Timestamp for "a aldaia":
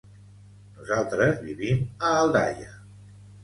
1.99-2.77